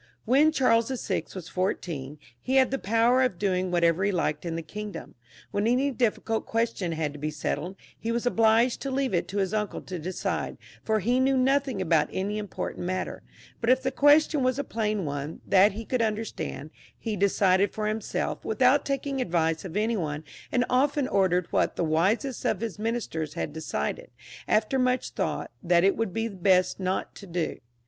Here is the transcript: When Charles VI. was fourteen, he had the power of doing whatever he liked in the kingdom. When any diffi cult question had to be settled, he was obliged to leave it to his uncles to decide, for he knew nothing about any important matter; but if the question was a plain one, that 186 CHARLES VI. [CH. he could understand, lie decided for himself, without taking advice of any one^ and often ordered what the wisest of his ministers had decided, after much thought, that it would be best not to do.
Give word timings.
When 0.25 0.51
Charles 0.51 0.89
VI. 1.05 1.25
was 1.35 1.47
fourteen, 1.47 2.17
he 2.39 2.55
had 2.55 2.71
the 2.71 2.79
power 2.79 3.21
of 3.21 3.37
doing 3.37 3.69
whatever 3.69 4.03
he 4.03 4.11
liked 4.11 4.47
in 4.47 4.55
the 4.55 4.63
kingdom. 4.63 5.13
When 5.51 5.67
any 5.67 5.91
diffi 5.93 6.25
cult 6.25 6.47
question 6.47 6.93
had 6.93 7.13
to 7.13 7.19
be 7.19 7.29
settled, 7.29 7.75
he 7.99 8.11
was 8.11 8.25
obliged 8.25 8.81
to 8.81 8.89
leave 8.89 9.13
it 9.13 9.27
to 9.27 9.37
his 9.37 9.53
uncles 9.53 9.83
to 9.89 9.99
decide, 9.99 10.57
for 10.83 11.01
he 11.01 11.19
knew 11.19 11.37
nothing 11.37 11.83
about 11.83 12.09
any 12.11 12.39
important 12.39 12.83
matter; 12.83 13.21
but 13.59 13.69
if 13.69 13.83
the 13.83 13.91
question 13.91 14.41
was 14.41 14.57
a 14.57 14.63
plain 14.63 15.05
one, 15.05 15.41
that 15.45 15.71
186 15.71 15.71
CHARLES 15.71 15.71
VI. 15.71 15.73
[CH. 15.75 15.77
he 15.77 15.85
could 15.85 16.01
understand, 16.01 16.71
lie 17.05 17.15
decided 17.19 17.71
for 17.71 17.85
himself, 17.85 18.43
without 18.43 18.83
taking 18.83 19.21
advice 19.21 19.63
of 19.63 19.77
any 19.77 19.95
one^ 19.97 20.23
and 20.51 20.65
often 20.67 21.07
ordered 21.07 21.45
what 21.51 21.75
the 21.75 21.83
wisest 21.83 22.43
of 22.43 22.61
his 22.61 22.79
ministers 22.79 23.35
had 23.35 23.53
decided, 23.53 24.09
after 24.47 24.79
much 24.79 25.11
thought, 25.11 25.51
that 25.61 25.83
it 25.83 25.95
would 25.95 26.11
be 26.11 26.27
best 26.27 26.79
not 26.79 27.13
to 27.13 27.27
do. 27.27 27.57